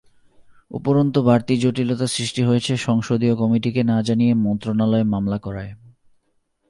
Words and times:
উপরন্তু 0.71 1.19
বাড়তি 1.23 1.53
জটিলতা 1.57 2.07
সৃষ্টি 2.07 2.41
হয়েছে 2.43 2.77
সংসদীয় 2.77 3.35
কমিটিকে 3.35 3.81
না 3.83 3.97
জানিয়ে 4.01 4.33
মন্ত্রণালয় 4.35 5.03
মামলা 5.03 5.37
করায়। 5.37 5.71